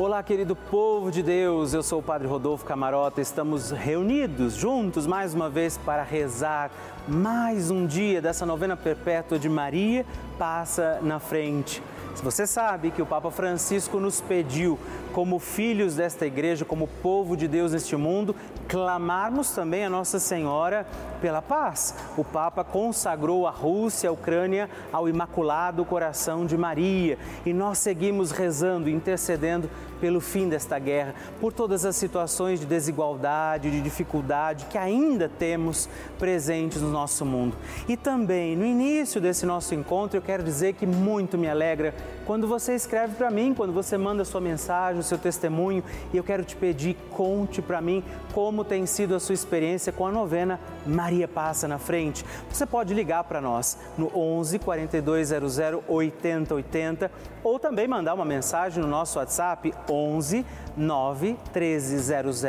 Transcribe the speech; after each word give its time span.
Olá, 0.00 0.22
querido 0.22 0.56
povo 0.56 1.10
de 1.10 1.22
Deus, 1.22 1.74
eu 1.74 1.82
sou 1.82 1.98
o 1.98 2.02
Padre 2.02 2.26
Rodolfo 2.26 2.64
Camarota. 2.64 3.20
Estamos 3.20 3.70
reunidos 3.70 4.54
juntos 4.54 5.06
mais 5.06 5.34
uma 5.34 5.50
vez 5.50 5.76
para 5.76 6.02
rezar 6.02 6.70
mais 7.06 7.70
um 7.70 7.86
dia 7.86 8.22
dessa 8.22 8.46
novena 8.46 8.74
perpétua 8.74 9.38
de 9.38 9.46
Maria 9.46 10.06
passa 10.38 11.00
na 11.02 11.18
frente. 11.18 11.82
Você 12.22 12.46
sabe 12.46 12.90
que 12.90 13.02
o 13.02 13.06
Papa 13.06 13.30
Francisco 13.30 14.00
nos 14.00 14.22
pediu, 14.22 14.78
como 15.12 15.38
filhos 15.38 15.96
desta 15.96 16.26
igreja, 16.26 16.64
como 16.64 16.88
povo 17.02 17.36
de 17.36 17.46
Deus 17.48 17.72
neste 17.72 17.96
mundo, 17.96 18.34
clamarmos 18.68 19.50
também 19.50 19.84
a 19.84 19.90
Nossa 19.90 20.18
Senhora 20.18 20.86
pela 21.20 21.42
paz. 21.42 21.94
O 22.16 22.24
Papa 22.24 22.64
consagrou 22.64 23.46
a 23.46 23.50
Rússia, 23.50 24.08
a 24.08 24.12
Ucrânia 24.12 24.70
ao 24.92 25.08
Imaculado 25.08 25.84
Coração 25.84 26.46
de 26.46 26.56
Maria 26.56 27.18
e 27.44 27.52
nós 27.52 27.78
seguimos 27.78 28.30
rezando, 28.30 28.88
intercedendo 28.88 29.68
pelo 30.00 30.20
fim 30.20 30.48
desta 30.48 30.78
guerra, 30.78 31.14
por 31.40 31.52
todas 31.52 31.84
as 31.84 31.94
situações 31.94 32.58
de 32.58 32.64
desigualdade, 32.64 33.70
de 33.70 33.80
dificuldade 33.82 34.64
que 34.70 34.78
ainda 34.78 35.28
temos 35.28 35.88
presentes 36.18 36.80
no 36.80 36.90
nosso 36.90 37.26
mundo. 37.26 37.54
E 37.86 37.96
também, 37.96 38.56
no 38.56 38.64
início 38.64 39.20
desse 39.20 39.44
nosso 39.44 39.74
encontro, 39.74 40.16
eu 40.16 40.22
quero 40.22 40.42
dizer 40.42 40.72
que 40.72 40.86
muito 40.86 41.36
me 41.36 41.48
alegra 41.48 41.94
quando 42.26 42.46
você 42.46 42.74
escreve 42.74 43.14
para 43.14 43.30
mim, 43.30 43.52
quando 43.52 43.72
você 43.72 43.98
manda 43.98 44.24
sua 44.24 44.40
mensagem, 44.40 44.99
o 45.00 45.04
seu 45.04 45.18
testemunho, 45.18 45.82
e 46.12 46.16
eu 46.16 46.24
quero 46.24 46.44
te 46.44 46.56
pedir, 46.56 46.96
conte 47.10 47.60
para 47.60 47.80
mim 47.80 48.02
como 48.32 48.64
tem 48.64 48.86
sido 48.86 49.14
a 49.14 49.20
sua 49.20 49.34
experiência 49.34 49.92
com 49.92 50.06
a 50.06 50.12
novena 50.12 50.60
Maria 50.86 51.26
Passa 51.26 51.66
na 51.66 51.78
Frente. 51.78 52.24
Você 52.48 52.64
pode 52.64 52.94
ligar 52.94 53.24
para 53.24 53.40
nós 53.40 53.78
no 53.98 54.10
11 54.16 54.58
4200 54.58 55.58
8080 55.88 57.10
ou 57.42 57.58
também 57.58 57.88
mandar 57.88 58.14
uma 58.14 58.24
mensagem 58.24 58.82
no 58.82 58.88
nosso 58.88 59.18
WhatsApp 59.18 59.72
11 59.88 60.44
9 60.76 61.36
1300 61.54 62.42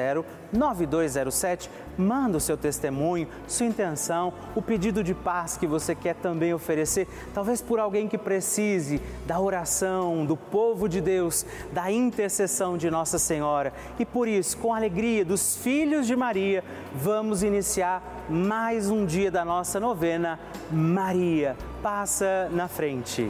9207. 0.52 1.70
Manda 1.98 2.38
o 2.38 2.42
seu 2.42 2.58
testemunho, 2.58 3.28
sua 3.48 3.66
intenção, 3.66 4.34
o 4.56 4.62
pedido 4.62 5.04
de 5.04 5.14
paz 5.14 5.58
que 5.58 5.68
você 5.68 5.94
quer 5.94 6.16
também 6.16 6.54
oferecer, 6.54 7.08
talvez 7.34 7.62
por 7.62 7.80
alguém 7.80 8.08
que 8.08 8.18
precise 8.18 9.02
da 9.28 9.40
oração 9.40 10.26
do 10.26 10.38
povo 10.38 10.88
de 10.88 11.02
Deus, 11.02 11.46
da 11.72 11.92
intercessão 11.92 12.78
de 12.78 12.90
Nossa 12.90 13.20
Senhora. 13.20 13.74
E 14.00 14.06
por 14.06 14.28
isso, 14.28 14.58
com 14.58 14.74
a 14.74 14.78
alegria 14.78 15.26
dos 15.26 15.58
filhos 15.58 16.08
de 16.08 16.16
Maria, 16.16 16.64
vamos 16.96 17.44
iniciar 17.44 18.02
mais 18.30 18.90
um 18.90 19.06
dia 19.06 19.30
da 19.30 19.44
nossa 19.44 19.80
novena. 19.80 20.40
Maria, 20.72 21.56
passa 21.84 22.50
na 22.52 22.68
frente. 22.68 23.30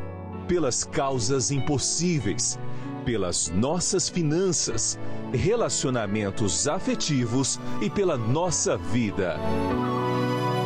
pelas 0.51 0.83
causas 0.83 1.49
impossíveis, 1.49 2.59
pelas 3.05 3.47
nossas 3.47 4.09
finanças, 4.09 4.99
relacionamentos 5.31 6.67
afetivos 6.67 7.57
e 7.81 7.89
pela 7.89 8.17
nossa 8.17 8.75
vida. 8.75 9.37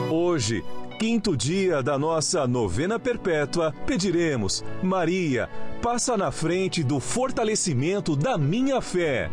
Hoje, 0.10 0.66
quinto 0.98 1.38
dia 1.38 1.84
da 1.84 2.00
nossa 2.00 2.48
novena 2.48 2.98
perpétua, 2.98 3.76
pediremos: 3.86 4.66
Maria, 4.82 5.48
passa 5.84 6.18
na 6.18 6.32
frente 6.32 6.84
do 6.84 7.00
fortalecimento 7.00 8.16
da 8.16 8.40
minha 8.40 8.82
fé. 8.82 9.30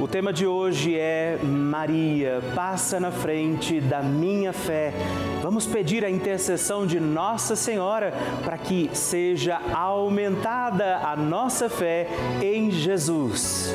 O 0.00 0.08
tema 0.08 0.32
de 0.32 0.46
hoje 0.46 0.98
é 0.98 1.38
Maria, 1.42 2.40
passa 2.54 2.98
na 2.98 3.10
frente 3.10 3.82
da 3.82 4.02
minha 4.02 4.50
fé. 4.50 4.94
Vamos 5.42 5.66
pedir 5.66 6.06
a 6.06 6.10
intercessão 6.10 6.86
de 6.86 6.98
Nossa 6.98 7.54
Senhora 7.54 8.10
para 8.42 8.56
que 8.56 8.88
seja 8.94 9.60
aumentada 9.74 10.96
a 11.06 11.14
nossa 11.14 11.68
fé 11.68 12.08
em 12.40 12.70
Jesus. 12.70 13.74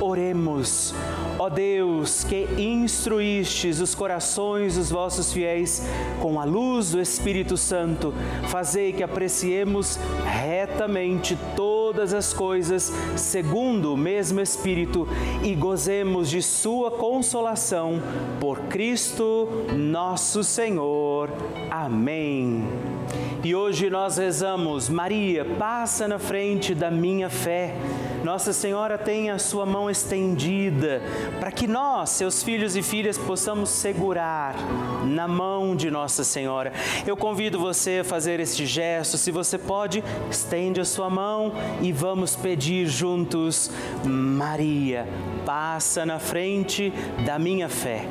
Oremos. 0.00 0.94
Ó 1.38 1.48
Deus, 1.48 2.22
que 2.24 2.46
instruístes 2.58 3.80
os 3.80 3.94
corações 3.94 4.76
dos 4.76 4.90
vossos 4.90 5.32
fiéis 5.32 5.82
com 6.20 6.38
a 6.38 6.44
luz 6.44 6.90
do 6.90 7.00
Espírito 7.00 7.56
Santo, 7.56 8.12
fazei 8.48 8.92
que 8.92 9.02
apreciemos 9.02 9.98
retamente 10.24 11.38
todas 11.56 12.12
as 12.12 12.32
coisas 12.32 12.92
segundo 13.16 13.94
o 13.94 13.96
mesmo 13.96 14.40
Espírito 14.40 15.08
e 15.42 15.54
gozemos 15.54 16.28
de 16.28 16.42
Sua 16.42 16.90
consolação 16.90 18.02
por 18.38 18.58
Cristo 18.62 19.48
nosso 19.74 20.44
Senhor. 20.44 21.30
Amém. 21.70 22.68
E 23.42 23.54
hoje 23.54 23.88
nós 23.88 24.18
rezamos: 24.18 24.88
Maria, 24.88 25.44
passa 25.44 26.06
na 26.06 26.18
frente 26.18 26.74
da 26.74 26.90
minha 26.90 27.30
fé. 27.30 27.74
Nossa 28.24 28.52
Senhora 28.52 28.98
tem 28.98 29.30
a 29.30 29.38
sua 29.38 29.64
mão 29.64 29.88
estendida 29.88 31.00
para 31.38 31.50
que 31.50 31.66
nós, 31.66 32.10
seus 32.10 32.42
filhos 32.42 32.76
e 32.76 32.82
filhas, 32.82 33.16
possamos 33.16 33.70
segurar 33.70 34.54
na 35.06 35.26
mão 35.26 35.74
de 35.74 35.90
Nossa 35.90 36.22
Senhora. 36.22 36.72
Eu 37.06 37.16
convido 37.16 37.58
você 37.58 38.00
a 38.00 38.04
fazer 38.04 38.38
este 38.38 38.66
gesto. 38.66 39.16
Se 39.16 39.30
você 39.30 39.56
pode, 39.56 40.04
estende 40.30 40.80
a 40.80 40.84
sua 40.84 41.08
mão 41.08 41.52
e 41.80 41.92
vamos 41.92 42.36
pedir 42.36 42.86
juntos: 42.86 43.70
Maria, 44.04 45.08
passa 45.46 46.04
na 46.04 46.18
frente 46.18 46.92
da 47.24 47.38
minha 47.38 47.68
fé. 47.68 48.04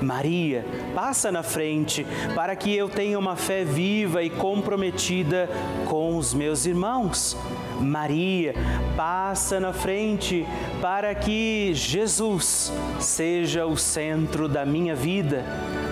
Maria, 0.00 0.64
passa 0.94 1.32
na 1.32 1.42
frente 1.42 2.06
para 2.34 2.54
que 2.54 2.74
eu 2.74 2.88
tenha 2.88 3.18
uma 3.18 3.36
fé 3.36 3.64
viva 3.64 4.22
e 4.22 4.30
comprometida 4.30 5.48
com 5.86 6.16
os 6.16 6.34
meus 6.34 6.66
irmãos. 6.66 7.36
Maria, 7.80 8.54
passa 8.96 9.60
na 9.60 9.72
frente 9.72 10.46
para 10.80 11.14
que 11.14 11.72
Jesus 11.74 12.72
seja 12.98 13.66
o 13.66 13.76
centro 13.76 14.48
da 14.48 14.64
minha 14.64 14.94
vida. 14.94 15.44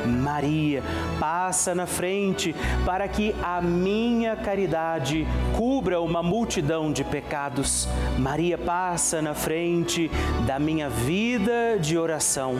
Maria, 0.06 0.82
passa 1.18 1.74
na 1.74 1.86
frente 1.86 2.54
para 2.84 3.08
que 3.08 3.34
a 3.42 3.60
minha 3.60 4.36
caridade 4.36 5.26
cubra 5.56 6.00
uma 6.00 6.22
multidão 6.22 6.92
de 6.92 7.04
pecados. 7.04 7.88
Maria, 8.18 8.58
passa 8.58 9.22
na 9.22 9.34
frente 9.34 10.10
da 10.46 10.58
minha 10.58 10.88
vida 10.88 11.78
de 11.80 11.96
oração. 11.96 12.54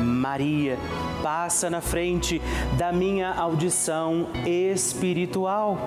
Maria, 0.00 0.78
passa 1.22 1.70
na 1.70 1.80
frente 1.80 2.40
da 2.76 2.92
minha 2.92 3.32
audição 3.32 4.28
espiritual. 4.44 5.78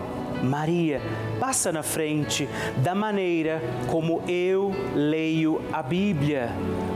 Maria, 0.44 1.02
passa 1.40 1.72
na 1.72 1.84
frente 1.84 2.48
da 2.78 2.96
maneira 2.96 3.62
como 3.88 4.22
eu 4.28 4.72
leio 4.96 5.62
a 5.72 5.84
Bíblia. 5.84 6.50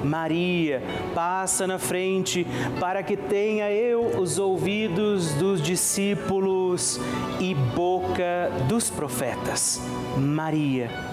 Maria, 0.04 0.82
passa 1.14 1.68
na 1.68 1.78
frente 1.78 2.46
para 2.80 3.04
que 3.04 3.18
tenha 3.18 3.72
eu 3.72 4.20
os 4.20 4.40
ouvidos 4.40 5.34
dos 5.34 5.62
discípulos 5.62 7.00
e 7.40 7.54
boca 7.54 8.52
dos 8.68 8.90
profetas. 8.90 9.82
Maria, 10.18 11.13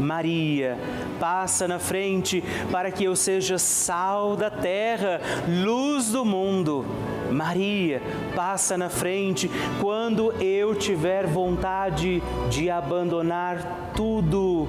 Maria, 0.00 0.78
passa 1.18 1.66
na 1.66 1.78
frente 1.78 2.42
para 2.70 2.90
que 2.90 3.04
eu 3.04 3.16
seja 3.16 3.58
sal 3.58 4.36
da 4.36 4.50
terra, 4.50 5.20
luz 5.48 6.10
do 6.10 6.24
mundo. 6.24 6.84
Maria, 7.30 8.00
passa 8.34 8.78
na 8.78 8.88
frente 8.88 9.50
quando 9.80 10.32
eu 10.40 10.74
tiver 10.74 11.26
vontade 11.26 12.22
de 12.48 12.70
abandonar 12.70 13.92
tudo 13.94 14.68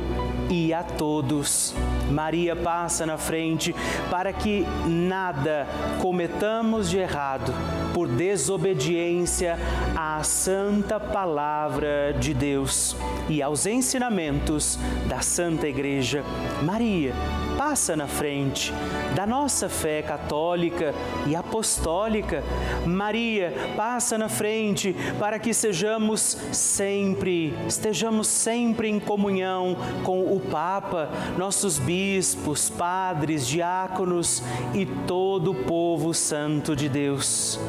e 0.50 0.74
a 0.74 0.84
todos. 0.84 1.74
Maria 2.10 2.56
passa 2.56 3.06
na 3.06 3.18
frente 3.18 3.76
para 4.10 4.34
que 4.34 4.66
nada 4.86 5.68
cometamos 6.02 6.90
de 6.90 6.98
errado 6.98 7.54
por 7.98 8.08
desobediência 8.08 9.58
à 9.96 10.22
santa 10.22 11.00
palavra 11.00 12.16
de 12.20 12.32
Deus 12.32 12.96
e 13.28 13.42
aos 13.42 13.66
ensinamentos 13.66 14.78
da 15.10 15.22
Santa 15.22 15.68
Igreja. 15.68 16.24
Maria, 16.62 17.16
passa 17.58 17.96
na 17.96 18.08
frente 18.08 18.72
da 19.16 19.26
nossa 19.26 19.68
fé 19.68 20.04
católica 20.04 20.94
e 21.26 21.36
apostólica. 21.36 22.44
Maria, 22.86 23.52
passa 23.76 24.18
na 24.18 24.30
frente 24.30 24.96
para 25.20 25.40
que 25.40 25.54
sejamos 25.54 26.38
sempre, 26.52 27.58
estejamos 27.68 28.28
sempre 28.28 28.88
em 28.88 29.00
comunhão 29.00 29.76
com 30.04 30.36
o 30.36 30.40
Papa, 30.40 31.10
nossos 31.38 31.80
bispos, 31.80 32.70
padres, 32.70 33.48
diáconos 33.48 34.44
e 34.74 34.86
todo 34.86 35.52
o 35.52 35.64
povo 35.64 36.14
santo 36.14 36.76
de 36.76 36.88
Deus. 36.88 37.60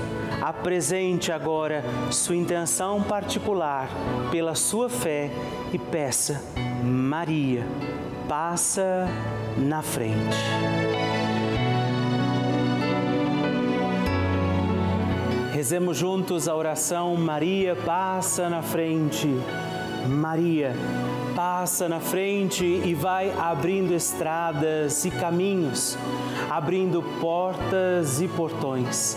Apresente 0.42 1.32
agora 1.32 1.82
sua 2.10 2.36
intenção 2.36 3.02
particular 3.02 3.88
pela 4.30 4.54
sua 4.54 4.90
fé 4.90 5.30
e 5.72 5.78
peça, 5.78 6.42
Maria, 6.84 7.66
passa 8.28 9.08
na 9.58 9.82
frente. 9.82 10.36
Rezemos 15.52 15.96
juntos 15.96 16.48
a 16.48 16.54
oração 16.54 17.16
Maria 17.16 17.74
passa 17.74 18.48
na 18.48 18.62
frente. 18.62 19.28
Maria 20.06 20.74
passa 21.34 21.88
na 21.88 22.00
frente 22.00 22.64
e 22.64 22.94
vai 22.94 23.30
abrindo 23.32 23.92
estradas 23.92 25.04
e 25.04 25.10
caminhos, 25.10 25.98
abrindo 26.48 27.02
portas 27.20 28.20
e 28.20 28.28
portões 28.28 29.16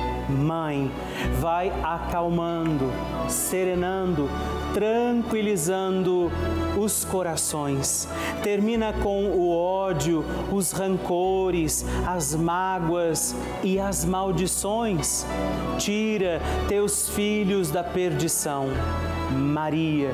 Mãe, 0.31 0.89
vai 1.39 1.71
acalmando, 1.83 2.91
serenando, 3.27 4.29
tranquilizando 4.73 6.31
os 6.77 7.03
corações. 7.03 8.07
Termina 8.41 8.93
com 8.93 9.25
o 9.25 9.55
ódio, 9.55 10.23
os 10.51 10.71
rancores, 10.71 11.85
as 12.07 12.33
mágoas 12.33 13.35
e 13.63 13.79
as 13.79 14.05
maldições. 14.05 15.25
Tira 15.77 16.41
teus 16.67 17.09
filhos 17.09 17.69
da 17.69 17.83
perdição. 17.83 18.67
Maria, 19.31 20.13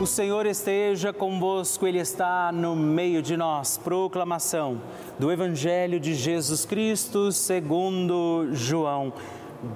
O 0.00 0.06
Senhor 0.06 0.46
esteja 0.46 1.12
convosco, 1.12 1.84
Ele 1.84 1.98
está 1.98 2.52
no 2.52 2.76
meio 2.76 3.20
de 3.20 3.36
nós. 3.36 3.76
Proclamação 3.76 4.80
do 5.18 5.32
Evangelho 5.32 5.98
de 5.98 6.14
Jesus 6.14 6.64
Cristo 6.64 7.32
segundo 7.32 8.46
João. 8.52 9.12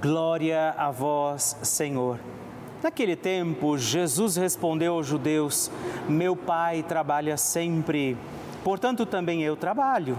Glória 0.01 0.77
a 0.79 0.93
vós, 0.93 1.57
Senhor. 1.63 2.21
Naquele 2.81 3.17
tempo, 3.17 3.77
Jesus 3.77 4.37
respondeu 4.37 4.95
aos 4.95 5.09
judeus: 5.09 5.69
Meu 6.09 6.37
pai 6.37 6.85
trabalha 6.85 7.37
sempre, 7.37 8.17
portanto 8.63 9.05
também 9.05 9.43
eu 9.43 9.57
trabalho. 9.57 10.17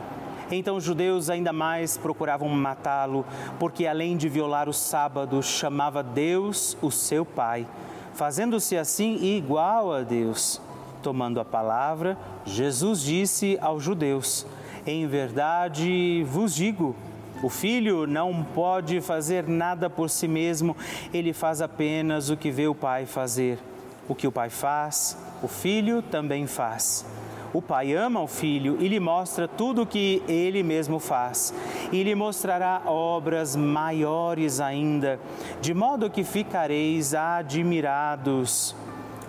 Então 0.52 0.76
os 0.76 0.84
judeus 0.84 1.30
ainda 1.30 1.54
mais 1.54 1.96
procuravam 1.96 2.50
matá-lo, 2.50 3.26
porque 3.58 3.88
além 3.88 4.18
de 4.18 4.28
violar 4.28 4.68
o 4.68 4.74
sábado, 4.74 5.42
chamava 5.42 6.04
Deus 6.04 6.78
o 6.82 6.92
seu 6.92 7.24
pai 7.24 7.66
fazendo-se 8.14 8.78
assim 8.78 9.16
igual 9.24 9.94
a 9.94 10.02
Deus. 10.02 10.62
Tomando 11.02 11.40
a 11.40 11.46
palavra, 11.46 12.18
Jesus 12.46 13.02
disse 13.02 13.58
aos 13.62 13.84
judeus: 13.84 14.46
Em 14.86 15.06
verdade 15.08 16.24
vos 16.30 16.56
digo, 16.56 16.96
o 17.44 17.50
filho 17.50 18.08
não 18.08 18.42
pode 18.42 19.02
fazer 19.02 19.48
nada 19.48 19.90
por 19.90 20.10
si 20.10 20.30
mesmo, 20.30 20.78
ele 21.14 21.34
faz 21.34 21.62
apenas 21.62 22.30
o 22.30 22.38
que 22.38 22.50
vê 22.50 22.68
o 22.68 22.76
pai 22.76 23.06
fazer. 23.06 23.60
O 24.08 24.16
que 24.16 24.28
o 24.28 24.32
pai 24.32 24.50
faz, 24.50 25.18
o 25.42 25.48
filho 25.48 26.02
também 26.02 26.48
faz. 26.48 27.06
O 27.54 27.62
Pai 27.62 27.94
ama 27.94 28.20
o 28.20 28.28
Filho 28.28 28.78
e 28.80 28.88
lhe 28.88 29.00
mostra 29.00 29.48
tudo 29.48 29.84
o 29.84 29.86
que 29.86 30.24
ele 30.28 30.64
mesmo 30.64 30.98
faz, 30.98 31.54
e 31.92 32.02
lhe 32.02 32.16
mostrará 32.16 32.82
obras 32.88 33.56
maiores 33.56 34.60
ainda, 34.60 35.20
de 35.62 35.72
modo 35.72 36.10
que 36.10 36.24
ficareis 36.24 37.14
admirados. 37.14 38.76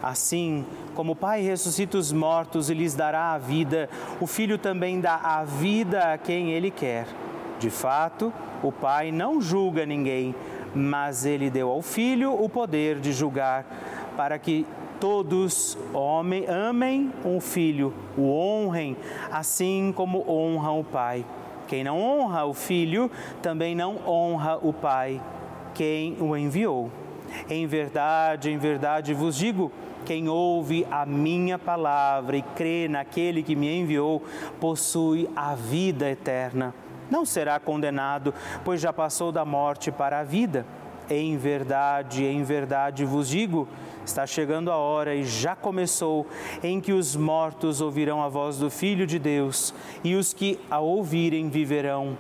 Assim, 0.03 0.65
como 0.95 1.13
o 1.13 1.17
Pai 1.17 1.43
ressuscita 1.43 1.99
os 1.99 2.13
mortos 2.13 2.71
e 2.71 2.75
lhes 2.75 2.95
dará 2.95 3.33
a 3.33 3.39
vida, 3.39 3.91
o 4.19 4.27
Filho 4.27 4.57
também 4.57 5.01
dá 5.01 5.17
a 5.17 5.45
vida 5.45 6.15
a 6.15 6.19
quem 6.19 6.51
ele 6.53 6.71
quer. 6.71 7.07
De 7.59 7.69
fato, 7.69 8.33
o 8.63 8.73
Pai 8.73 9.13
não 9.13 9.39
julga 9.39 9.85
ninguém, 9.85 10.35
mas 10.75 11.27
ele 11.27 11.51
deu 11.51 11.69
ao 11.69 11.83
Filho 11.83 12.33
o 12.33 12.49
poder 12.49 13.01
de 13.01 13.13
julgar, 13.13 13.67
para 14.17 14.39
que 14.39 14.67
todos 15.05 15.77
homem, 15.93 16.47
amem 16.49 17.13
o 17.27 17.39
Filho, 17.39 17.93
o 18.17 18.23
honrem, 18.23 18.97
assim 19.31 19.93
como 19.95 20.25
honram 20.27 20.81
o 20.81 20.85
Pai. 20.85 21.27
Quem 21.69 21.85
não 21.85 22.01
honra 22.01 22.47
o 22.47 22.55
Filho, 22.55 23.11
também 23.43 23.75
não 23.75 23.99
honra 24.07 24.59
o 24.63 24.73
Pai, 24.73 25.21
quem 25.75 26.17
o 26.19 26.35
enviou. 26.35 26.91
Em 27.51 27.67
verdade, 27.67 28.51
em 28.51 28.57
verdade 28.57 29.13
vos 29.13 29.37
digo: 29.37 29.71
quem 30.07 30.27
ouve 30.27 30.87
a 30.91 31.05
minha 31.05 31.59
palavra 31.59 32.39
e 32.39 32.43
crê 32.57 32.89
naquele 32.89 33.43
que 33.43 33.55
me 33.55 33.79
enviou, 33.79 34.23
possui 34.59 35.29
a 35.37 35.55
vida 35.55 36.09
eterna. 36.09 36.73
Não 37.11 37.27
será 37.27 37.61
condenado, 37.61 38.33
pois 38.65 38.81
já 38.81 38.91
passou 38.91 39.31
da 39.31 39.45
morte 39.45 39.93
para 39.93 40.21
a 40.21 40.25
vida. 40.25 40.65
Em 41.09 41.37
verdade, 41.37 42.25
em 42.25 42.43
verdade 42.43 43.05
vos 43.05 43.29
digo: 43.29 43.69
Está 44.05 44.27
chegando 44.27 44.71
a 44.71 44.77
hora 44.77 45.15
e 45.15 45.25
já 45.25 45.55
começou 45.55 46.27
em 46.63 46.81
que 46.81 46.93
os 46.93 47.15
mortos 47.17 47.81
ouvirão 47.81 48.23
a 48.23 48.29
voz 48.29 48.59
do 48.59 48.71
Filho 48.71 49.07
de 49.07 49.19
Deus 49.19 49.75
e 50.03 50.15
os 50.15 50.33
que 50.33 50.59
a 50.71 50.81
ouvirem 50.81 51.49
viverão. 51.49 52.17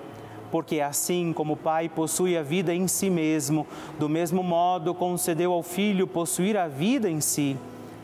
Porque 0.51 0.81
assim 0.81 1.33
como 1.33 1.55
o 1.55 1.57
Pai 1.57 1.89
possui 1.89 2.37
a 2.37 2.43
vida 2.43 2.75
em 2.75 2.87
si 2.87 3.11
mesmo, 3.11 3.67
do 3.99 4.09
mesmo 4.09 4.43
modo 4.43 4.95
concedeu 4.95 5.53
ao 5.53 5.63
Filho 5.63 6.07
possuir 6.07 6.57
a 6.57 6.69
vida 6.69 7.11
em 7.11 7.21
si. 7.21 7.57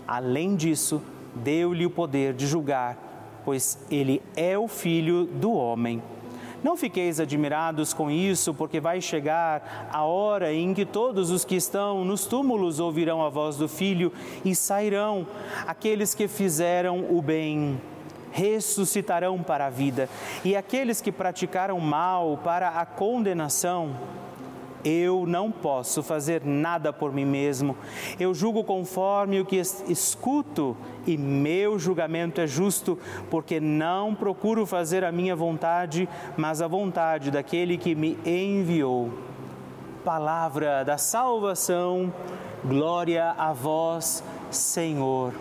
Além 0.07 0.57
disso, 0.57 1.01
deu-lhe 1.35 1.87
o 1.87 1.91
poder 1.91 2.35
de 2.35 2.47
julgar, 2.47 2.99
pois 3.45 3.79
ele 3.91 4.21
é 4.35 4.59
o 4.59 4.67
Filho 4.67 5.25
do 5.27 5.53
homem. 5.53 6.03
Não 6.62 6.76
fiqueis 6.76 7.19
admirados 7.19 7.95
com 7.95 8.11
isso, 8.11 8.52
porque 8.52 8.81
vai 8.81 9.00
chegar 9.00 9.88
a 9.90 10.05
hora 10.05 10.52
em 10.52 10.75
que 10.75 10.85
todos 10.85 11.31
os 11.31 11.45
que 11.45 11.57
estão 11.57 12.05
nos 12.05 12.26
túmulos 12.26 12.79
ouvirão 12.79 13.25
a 13.25 13.29
voz 13.29 13.57
do 13.57 13.67
Filho 13.67 14.12
e 14.45 14.55
sairão. 14.55 15.26
Aqueles 15.67 16.14
que 16.14 16.29
fizeram 16.29 17.07
o 17.11 17.23
bem 17.23 17.81
ressuscitarão 18.33 19.43
para 19.43 19.67
a 19.67 19.71
vida, 19.71 20.09
e 20.45 20.55
aqueles 20.55 21.00
que 21.00 21.11
praticaram 21.11 21.81
mal 21.81 22.38
para 22.45 22.69
a 22.69 22.87
condenação 22.87 23.97
eu 24.85 25.25
não 25.27 25.51
posso 25.51 26.03
fazer 26.03 26.45
nada 26.45 26.93
por 26.93 27.13
mim 27.13 27.25
mesmo. 27.25 27.77
Eu 28.19 28.35
julgo 28.35 28.65
conforme 28.65 29.41
o 29.41 29.45
que 29.45 29.57
escuto, 29.57 30.77
e 31.07 31.17
meu 31.17 31.79
julgamento 31.79 32.41
é 32.41 32.47
justo, 32.47 32.99
porque 33.31 33.61
não 33.61 34.15
procuro 34.15 34.67
fazer 34.67 35.05
a 35.05 35.13
minha 35.13 35.35
vontade, 35.37 36.09
mas 36.37 36.63
a 36.63 36.69
vontade 36.69 37.31
daquele 37.31 37.77
que 37.77 37.95
me 37.95 38.19
enviou. 38.25 39.11
Palavra 40.05 40.83
da 40.83 40.97
salvação, 40.97 42.13
glória 42.65 43.35
a 43.37 43.53
vós, 43.53 44.25
Senhor. 44.51 45.35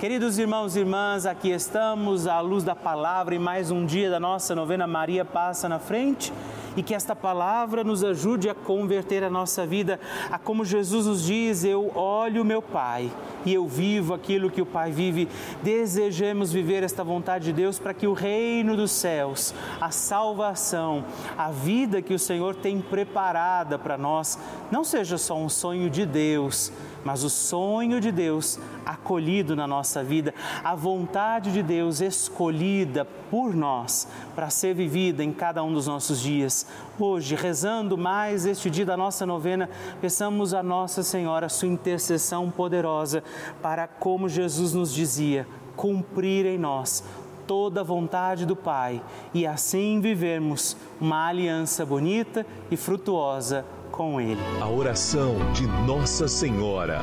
Queridos 0.00 0.38
irmãos 0.38 0.76
e 0.76 0.80
irmãs, 0.80 1.26
aqui 1.26 1.50
estamos 1.50 2.28
à 2.28 2.40
luz 2.40 2.62
da 2.62 2.76
palavra 2.76 3.34
e 3.34 3.38
mais 3.38 3.72
um 3.72 3.84
dia 3.84 4.08
da 4.08 4.20
nossa 4.20 4.54
novena 4.54 4.86
Maria 4.86 5.24
passa 5.24 5.68
na 5.68 5.80
frente 5.80 6.32
e 6.78 6.82
que 6.82 6.94
esta 6.94 7.16
palavra 7.16 7.82
nos 7.82 8.04
ajude 8.04 8.48
a 8.48 8.54
converter 8.54 9.24
a 9.24 9.28
nossa 9.28 9.66
vida 9.66 9.98
a 10.30 10.38
como 10.38 10.64
Jesus 10.64 11.06
nos 11.06 11.24
diz: 11.24 11.64
Eu 11.64 11.90
olho 11.96 12.44
meu 12.44 12.62
Pai 12.62 13.10
e 13.44 13.52
eu 13.52 13.66
vivo 13.66 14.14
aquilo 14.14 14.48
que 14.48 14.62
o 14.62 14.66
Pai 14.66 14.92
vive. 14.92 15.28
Desejemos 15.60 16.52
viver 16.52 16.84
esta 16.84 17.02
vontade 17.02 17.46
de 17.46 17.52
Deus 17.52 17.80
para 17.80 17.92
que 17.92 18.06
o 18.06 18.12
reino 18.12 18.76
dos 18.76 18.92
céus, 18.92 19.52
a 19.80 19.90
salvação, 19.90 21.04
a 21.36 21.50
vida 21.50 22.00
que 22.00 22.14
o 22.14 22.18
Senhor 22.18 22.54
tem 22.54 22.80
preparada 22.80 23.76
para 23.76 23.98
nós, 23.98 24.38
não 24.70 24.84
seja 24.84 25.18
só 25.18 25.36
um 25.36 25.48
sonho 25.48 25.90
de 25.90 26.06
Deus, 26.06 26.72
mas 27.08 27.24
o 27.24 27.30
sonho 27.30 28.02
de 28.02 28.12
Deus 28.12 28.60
acolhido 28.84 29.56
na 29.56 29.66
nossa 29.66 30.04
vida, 30.04 30.34
a 30.62 30.74
vontade 30.74 31.50
de 31.50 31.62
Deus 31.62 32.02
escolhida 32.02 33.06
por 33.30 33.56
nós 33.56 34.06
para 34.34 34.50
ser 34.50 34.74
vivida 34.74 35.24
em 35.24 35.32
cada 35.32 35.64
um 35.64 35.72
dos 35.72 35.86
nossos 35.86 36.20
dias. 36.20 36.66
Hoje, 36.98 37.34
rezando 37.34 37.96
mais 37.96 38.44
este 38.44 38.68
dia 38.68 38.84
da 38.84 38.94
nossa 38.94 39.24
novena, 39.24 39.70
peçamos 40.02 40.52
a 40.52 40.62
Nossa 40.62 41.02
Senhora 41.02 41.48
sua 41.48 41.68
intercessão 41.68 42.50
poderosa 42.50 43.24
para, 43.62 43.88
como 43.88 44.28
Jesus 44.28 44.74
nos 44.74 44.92
dizia, 44.92 45.48
cumprir 45.76 46.44
em 46.44 46.58
nós 46.58 47.02
toda 47.46 47.80
a 47.80 47.84
vontade 47.84 48.44
do 48.44 48.54
Pai 48.54 49.02
e 49.32 49.46
assim 49.46 49.98
vivermos 49.98 50.76
uma 51.00 51.26
aliança 51.26 51.86
bonita 51.86 52.44
e 52.70 52.76
frutuosa 52.76 53.64
com 53.98 54.20
Ele. 54.20 54.40
A 54.60 54.68
oração 54.68 55.34
de 55.52 55.66
Nossa 55.66 56.28
Senhora. 56.28 57.02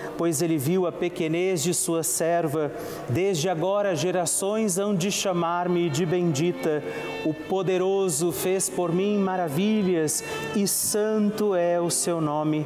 pois 0.17 0.41
ele 0.41 0.57
viu 0.57 0.85
a 0.85 0.91
pequenez 0.91 1.63
de 1.63 1.73
sua 1.73 2.03
serva. 2.03 2.71
Desde 3.09 3.49
agora 3.49 3.95
gerações 3.95 4.77
hão 4.77 4.95
de 4.95 5.11
chamar-me 5.11 5.89
de 5.89 6.05
bendita. 6.05 6.83
O 7.25 7.33
poderoso 7.33 8.31
fez 8.31 8.69
por 8.69 8.91
mim 8.91 9.17
maravilhas 9.17 10.23
e 10.55 10.67
santo 10.67 11.55
é 11.55 11.79
o 11.79 11.89
seu 11.89 12.21
nome. 12.21 12.65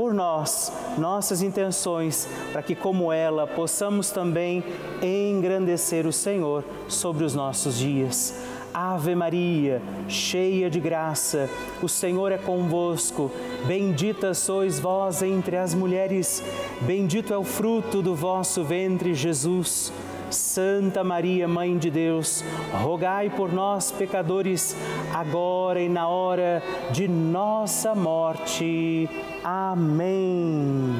por 0.00 0.14
nós, 0.14 0.72
nossas 0.96 1.42
intenções, 1.42 2.26
para 2.52 2.62
que, 2.62 2.74
como 2.74 3.12
ela, 3.12 3.46
possamos 3.46 4.10
também 4.10 4.64
engrandecer 5.02 6.06
o 6.06 6.12
Senhor 6.12 6.64
sobre 6.88 7.22
os 7.22 7.34
nossos 7.34 7.76
dias. 7.76 8.34
Ave 8.72 9.14
Maria, 9.14 9.82
cheia 10.08 10.70
de 10.70 10.80
graça, 10.80 11.50
o 11.82 11.88
Senhor 11.88 12.32
é 12.32 12.38
convosco. 12.38 13.30
Bendita 13.66 14.32
sois 14.32 14.80
vós 14.80 15.22
entre 15.22 15.58
as 15.58 15.74
mulheres, 15.74 16.42
bendito 16.80 17.34
é 17.34 17.36
o 17.36 17.44
fruto 17.44 18.00
do 18.00 18.14
vosso 18.14 18.64
ventre, 18.64 19.12
Jesus. 19.12 19.92
Santa 20.30 21.02
Maria, 21.02 21.46
Mãe 21.48 21.76
de 21.76 21.90
Deus, 21.90 22.44
rogai 22.72 23.30
por 23.30 23.52
nós, 23.52 23.90
pecadores, 23.90 24.76
agora 25.12 25.80
e 25.80 25.88
na 25.88 26.08
hora 26.08 26.62
de 26.92 27.08
nossa 27.08 27.94
morte. 27.94 29.08
Amém. 29.42 30.94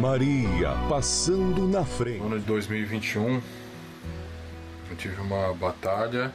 Maria 0.00 0.76
passando 0.88 1.66
na 1.66 1.84
frente. 1.84 2.20
No 2.20 2.26
ano 2.26 2.38
de 2.38 2.46
2021, 2.46 3.40
eu 4.90 4.96
tive 4.96 5.20
uma 5.20 5.54
batalha 5.54 6.32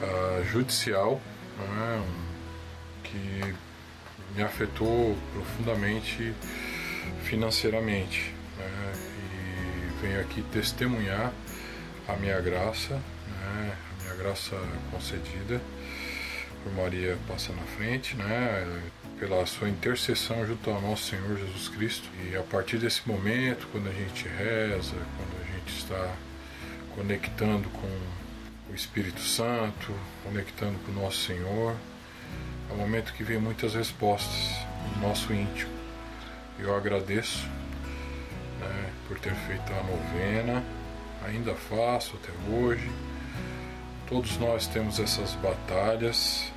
uh, 0.00 0.44
judicial 0.44 1.20
né, 1.58 2.02
que 3.04 3.54
me 4.34 4.42
afetou 4.42 5.16
profundamente 5.32 6.34
financeiramente 7.22 8.37
venho 10.00 10.20
aqui 10.20 10.42
testemunhar 10.52 11.32
a 12.06 12.14
minha 12.14 12.40
graça, 12.40 12.94
né, 12.94 13.76
a 13.98 14.02
minha 14.02 14.14
graça 14.14 14.56
concedida 14.90 15.60
por 16.62 16.72
Maria 16.72 17.16
passa 17.26 17.52
na 17.52 17.62
frente, 17.62 18.16
né, 18.16 18.82
pela 19.18 19.44
sua 19.46 19.68
intercessão 19.68 20.46
junto 20.46 20.70
ao 20.70 20.80
nosso 20.80 21.10
Senhor 21.10 21.36
Jesus 21.36 21.68
Cristo. 21.68 22.08
E 22.30 22.36
a 22.36 22.42
partir 22.42 22.78
desse 22.78 23.06
momento, 23.06 23.66
quando 23.72 23.88
a 23.88 23.92
gente 23.92 24.28
reza, 24.28 24.94
quando 25.16 25.42
a 25.42 25.52
gente 25.52 25.76
está 25.76 26.14
conectando 26.94 27.68
com 27.70 27.88
o 28.70 28.74
Espírito 28.74 29.20
Santo, 29.20 29.92
conectando 30.24 30.78
com 30.80 30.92
o 30.92 30.94
nosso 30.94 31.18
Senhor, 31.26 31.74
é 32.70 32.72
um 32.72 32.76
momento 32.76 33.12
que 33.14 33.24
vem 33.24 33.38
muitas 33.38 33.74
respostas 33.74 34.66
no 34.94 35.08
nosso 35.08 35.32
íntimo. 35.32 35.72
Eu 36.58 36.76
agradeço 36.76 37.48
né, 38.60 38.92
por 39.06 39.18
ter 39.18 39.34
feito 39.34 39.72
a 39.72 39.82
novena, 39.82 40.64
ainda 41.24 41.54
faço 41.54 42.16
até 42.16 42.32
hoje. 42.52 42.90
Todos 44.08 44.38
nós 44.38 44.66
temos 44.66 44.98
essas 44.98 45.34
batalhas, 45.34 46.50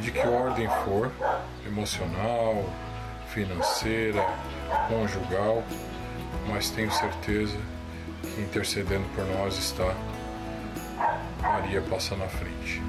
de 0.00 0.10
que 0.10 0.26
ordem 0.26 0.68
for, 0.84 1.12
emocional, 1.66 2.64
financeira, 3.28 4.24
conjugal, 4.88 5.62
mas 6.48 6.70
tenho 6.70 6.90
certeza 6.90 7.58
que 8.22 8.40
intercedendo 8.40 9.04
por 9.14 9.24
nós 9.26 9.58
está 9.58 9.94
Maria 11.42 11.82
passa 11.82 12.16
na 12.16 12.26
frente. 12.26 12.80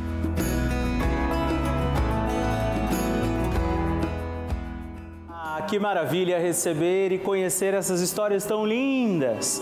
Que 5.66 5.80
maravilha 5.80 6.40
receber 6.40 7.12
e 7.12 7.18
conhecer 7.18 7.74
essas 7.74 8.02
histórias 8.02 8.46
tão 8.46 8.66
lindas. 8.66 9.62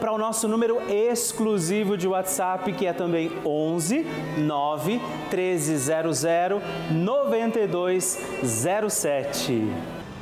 para 0.00 0.12
o 0.12 0.18
nosso 0.18 0.48
número 0.48 0.80
exclusivo 0.90 1.96
de 1.96 2.08
WhatsApp, 2.08 2.72
que 2.72 2.86
é 2.86 2.92
também 2.92 3.30
11 3.44 4.04
9 4.38 5.00
1300 5.30 6.24
9207. 6.90 9.68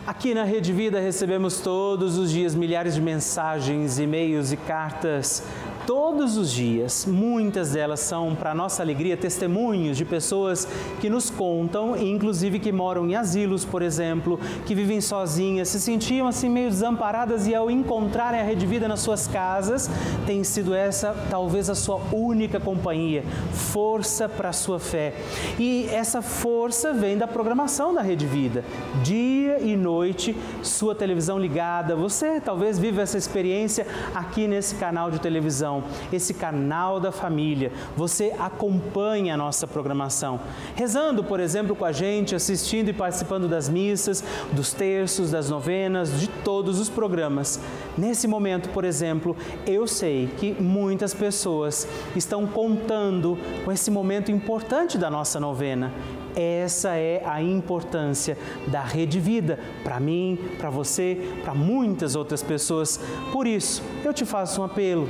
Aqui 0.06 0.34
na 0.34 0.44
Rede 0.44 0.72
Vida 0.72 0.98
recebemos 0.98 1.60
todos 1.60 2.16
os 2.18 2.30
dias 2.30 2.54
milhares 2.54 2.94
de 2.94 3.00
mensagens, 3.00 3.98
e-mails 3.98 4.50
e 4.50 4.56
cartas 4.56 5.42
todos 5.90 6.36
os 6.36 6.52
dias. 6.52 7.04
Muitas 7.04 7.72
delas 7.72 7.98
são, 7.98 8.36
para 8.36 8.54
nossa 8.54 8.80
alegria, 8.80 9.16
testemunhos 9.16 9.96
de 9.96 10.04
pessoas 10.04 10.68
que 11.00 11.10
nos 11.10 11.30
contam, 11.30 11.96
inclusive 11.96 12.60
que 12.60 12.70
moram 12.70 13.08
em 13.08 13.16
asilos, 13.16 13.64
por 13.64 13.82
exemplo, 13.82 14.38
que 14.64 14.72
vivem 14.72 15.00
sozinhas, 15.00 15.68
se 15.68 15.80
sentiam 15.80 16.28
assim 16.28 16.48
meio 16.48 16.70
desamparadas 16.70 17.48
e 17.48 17.56
ao 17.56 17.68
encontrarem 17.68 18.38
a 18.38 18.44
Rede 18.44 18.66
Vida 18.66 18.86
nas 18.86 19.00
suas 19.00 19.26
casas, 19.26 19.90
tem 20.26 20.44
sido 20.44 20.72
essa 20.72 21.12
talvez 21.28 21.68
a 21.68 21.74
sua 21.74 22.00
única 22.12 22.60
companhia, 22.60 23.24
força 23.50 24.28
para 24.28 24.50
a 24.50 24.52
sua 24.52 24.78
fé. 24.78 25.12
E 25.58 25.88
essa 25.90 26.22
força 26.22 26.92
vem 26.92 27.18
da 27.18 27.26
programação 27.26 27.92
da 27.92 28.00
Rede 28.00 28.28
Vida. 28.28 28.64
Dia 29.02 29.58
e 29.58 29.76
noite, 29.76 30.36
sua 30.62 30.94
televisão 30.94 31.36
ligada. 31.36 31.96
Você 31.96 32.40
talvez 32.40 32.78
vive 32.78 33.00
essa 33.00 33.18
experiência 33.18 33.84
aqui 34.14 34.46
nesse 34.46 34.76
canal 34.76 35.10
de 35.10 35.18
televisão 35.18 35.79
esse 36.12 36.34
canal 36.34 37.00
da 37.00 37.12
família. 37.12 37.72
Você 37.96 38.34
acompanha 38.38 39.34
a 39.34 39.36
nossa 39.36 39.66
programação, 39.66 40.40
rezando, 40.74 41.24
por 41.24 41.40
exemplo, 41.40 41.74
com 41.76 41.84
a 41.84 41.92
gente, 41.92 42.34
assistindo 42.34 42.88
e 42.88 42.92
participando 42.92 43.48
das 43.48 43.68
missas, 43.68 44.24
dos 44.52 44.72
terços, 44.72 45.30
das 45.30 45.50
novenas, 45.50 46.20
de 46.20 46.28
todos 46.28 46.78
os 46.78 46.88
programas. 46.88 47.60
Nesse 47.96 48.26
momento, 48.26 48.68
por 48.70 48.84
exemplo, 48.84 49.36
eu 49.66 49.86
sei 49.86 50.28
que 50.38 50.52
muitas 50.60 51.14
pessoas 51.14 51.86
estão 52.16 52.46
contando 52.46 53.38
com 53.64 53.72
esse 53.72 53.90
momento 53.90 54.30
importante 54.30 54.96
da 54.96 55.10
nossa 55.10 55.38
novena. 55.38 55.92
Essa 56.36 56.94
é 56.94 57.22
a 57.26 57.42
importância 57.42 58.38
da 58.68 58.82
Rede 58.82 59.18
Vida 59.18 59.58
para 59.82 59.98
mim, 59.98 60.38
para 60.58 60.70
você, 60.70 61.18
para 61.42 61.54
muitas 61.54 62.14
outras 62.14 62.42
pessoas. 62.42 63.00
Por 63.32 63.46
isso, 63.46 63.82
eu 64.04 64.14
te 64.14 64.24
faço 64.24 64.60
um 64.60 64.64
apelo 64.64 65.08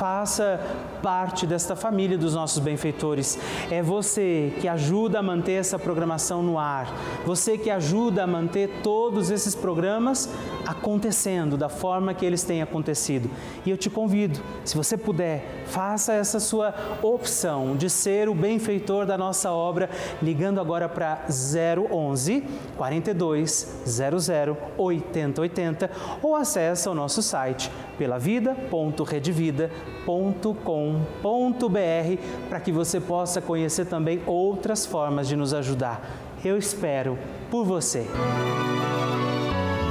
faça 0.00 0.58
parte 1.02 1.46
desta 1.46 1.76
família 1.76 2.16
dos 2.16 2.34
nossos 2.34 2.58
benfeitores. 2.58 3.38
É 3.70 3.82
você 3.82 4.50
que 4.58 4.66
ajuda 4.66 5.18
a 5.18 5.22
manter 5.22 5.52
essa 5.52 5.78
programação 5.78 6.42
no 6.42 6.58
ar, 6.58 6.90
você 7.26 7.58
que 7.58 7.68
ajuda 7.68 8.24
a 8.24 8.26
manter 8.26 8.80
todos 8.82 9.30
esses 9.30 9.54
programas 9.54 10.30
acontecendo 10.66 11.54
da 11.54 11.68
forma 11.68 12.14
que 12.14 12.24
eles 12.24 12.42
têm 12.42 12.62
acontecido. 12.62 13.30
E 13.66 13.68
eu 13.68 13.76
te 13.76 13.90
convido, 13.90 14.40
se 14.64 14.74
você 14.74 14.96
puder, 14.96 15.59
faça 15.70 16.12
essa 16.12 16.38
sua 16.38 16.74
opção 17.02 17.76
de 17.76 17.88
ser 17.88 18.28
o 18.28 18.34
benfeitor 18.34 19.06
da 19.06 19.16
nossa 19.16 19.50
obra, 19.50 19.88
ligando 20.22 20.60
agora 20.60 20.88
para 20.88 21.24
011 21.28 22.44
42 22.76 23.82
00 23.86 24.56
80 24.76 25.40
80 25.40 25.90
ou 26.22 26.36
acesse 26.36 26.88
o 26.88 26.94
nosso 26.94 27.22
site 27.22 27.70
pelavida.redvida.com 27.96 30.00
www.credvida.com.br 30.06 32.48
para 32.48 32.60
que 32.60 32.72
você 32.72 33.00
possa 33.00 33.40
conhecer 33.40 33.86
também 33.86 34.22
outras 34.26 34.86
formas 34.86 35.28
de 35.28 35.36
nos 35.36 35.54
ajudar. 35.54 36.00
Eu 36.44 36.56
espero 36.56 37.18
por 37.50 37.64
você. 37.64 38.06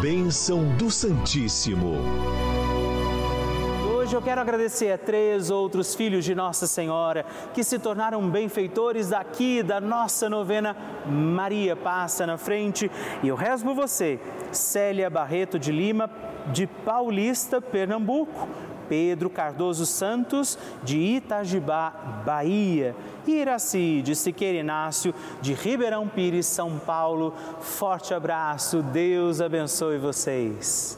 Bênção 0.01 0.63
do 0.77 0.89
Santíssimo. 0.89 1.97
Hoje 4.09 4.17
eu 4.17 4.23
quero 4.23 4.41
agradecer 4.41 4.91
a 4.91 4.97
três 4.97 5.51
outros 5.51 5.93
filhos 5.93 6.25
de 6.25 6.33
Nossa 6.33 6.65
Senhora 6.65 7.23
que 7.53 7.63
se 7.63 7.77
tornaram 7.77 8.27
benfeitores 8.27 9.09
daqui 9.09 9.61
da 9.61 9.79
nossa 9.79 10.27
novena 10.27 10.75
Maria 11.05 11.75
Passa 11.75 12.25
na 12.25 12.35
Frente. 12.35 12.89
E 13.21 13.27
eu 13.27 13.35
rezo 13.35 13.63
por 13.63 13.75
você, 13.75 14.19
Célia 14.51 15.11
Barreto 15.11 15.59
de 15.59 15.71
Lima, 15.71 16.09
de 16.51 16.65
Paulista, 16.65 17.61
Pernambuco. 17.61 18.47
Pedro 18.89 19.29
Cardoso 19.29 19.85
Santos, 19.85 20.57
de 20.81 20.97
Itajibá, 20.97 22.23
Bahia, 22.25 22.95
Iraci, 23.27 24.01
de 24.01 24.15
Siqueira 24.15 24.57
Inácio, 24.57 25.13
de 25.39 25.53
Ribeirão 25.53 26.07
Pires, 26.07 26.47
São 26.47 26.79
Paulo. 26.79 27.31
Forte 27.59 28.15
abraço, 28.15 28.81
Deus 28.81 29.39
abençoe 29.39 29.99
vocês. 29.99 30.97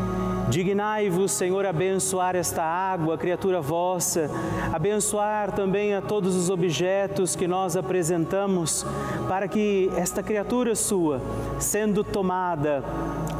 Dignai-vos, 0.51 1.31
Senhor, 1.31 1.65
abençoar 1.65 2.35
esta 2.35 2.61
água, 2.61 3.17
criatura 3.17 3.61
vossa, 3.61 4.29
abençoar 4.73 5.53
também 5.53 5.93
a 5.93 6.01
todos 6.01 6.35
os 6.35 6.49
objetos 6.49 7.37
que 7.37 7.47
nós 7.47 7.77
apresentamos, 7.77 8.85
para 9.29 9.47
que 9.47 9.89
esta 9.95 10.21
criatura 10.21 10.75
sua, 10.75 11.21
sendo 11.57 12.03
tomada, 12.03 12.83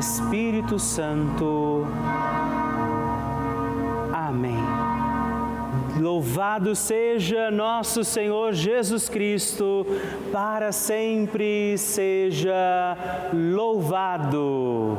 Espírito 0.00 0.78
Santo. 0.78 1.86
Louvado 6.00 6.74
seja 6.74 7.50
nosso 7.50 8.02
Senhor 8.02 8.54
Jesus 8.54 9.10
Cristo, 9.10 9.86
para 10.32 10.72
sempre 10.72 11.76
seja 11.76 12.96
louvado. 13.34 14.96